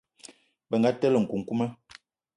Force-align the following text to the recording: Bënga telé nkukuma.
Bënga 0.69 0.91
telé 0.99 1.17
nkukuma. 1.23 1.65